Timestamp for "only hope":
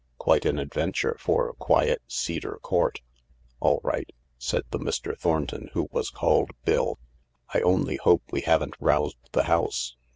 7.61-8.23